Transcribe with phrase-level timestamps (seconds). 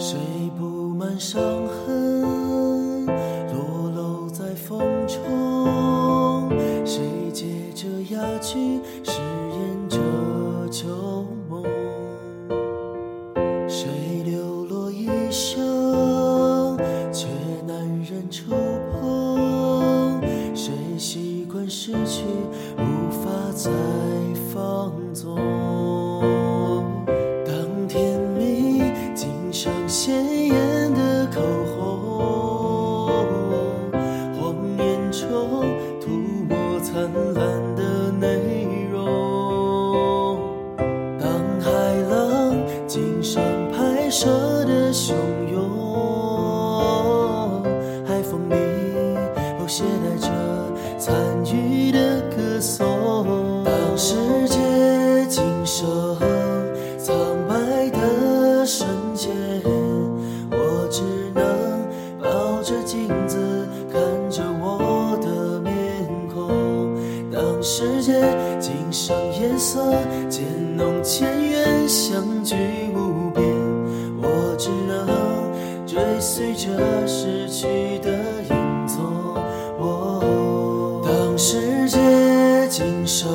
[0.00, 0.16] 谁
[0.56, 4.78] 布满伤痕裸露在风
[5.08, 6.48] 中？
[6.84, 9.98] 谁借着哑剧饰演着
[10.70, 10.86] 旧
[11.50, 11.64] 梦？
[13.68, 15.67] 谁流落一生？
[36.80, 37.77] 灿烂
[68.58, 69.92] 今生夜色
[70.30, 70.42] 渐
[70.76, 72.54] 浓，前缘相聚
[72.94, 73.44] 无边，
[74.22, 75.06] 我只能
[75.86, 78.10] 追随着失去的
[78.48, 79.04] 影踪。
[79.78, 81.98] 我、当世界
[82.68, 83.28] 尽收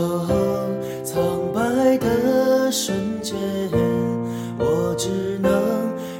[1.04, 3.36] 苍白的瞬间，
[4.58, 5.52] 我只能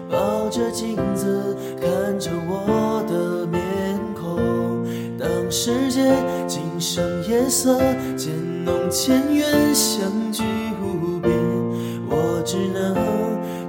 [0.08, 3.43] 抱着镜子看着我的。
[5.56, 6.02] 世界
[6.48, 7.78] 今生夜色
[8.18, 8.34] 渐
[8.66, 10.44] 浓渐远，相聚
[10.82, 11.32] 无边，
[12.10, 12.96] 我只能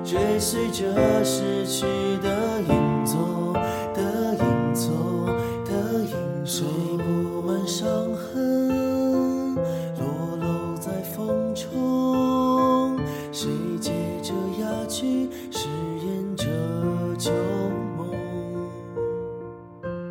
[0.02, 1.82] 追随着逝去
[2.22, 3.52] 的影踪
[3.92, 5.26] 的影踪
[5.66, 6.64] 的影踪，谁
[6.96, 10.06] 布满伤痕，裸
[10.40, 12.98] 露在风中，
[13.30, 13.90] 谁借
[14.22, 15.68] 着哑剧饰
[16.02, 16.46] 演着
[17.18, 17.30] 旧
[17.98, 18.08] 梦，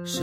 [0.05, 0.21] 谁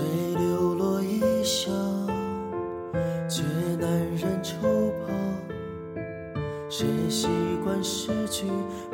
[6.80, 7.28] 却习
[7.62, 8.46] 惯失去，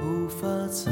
[0.03, 0.91] 无法再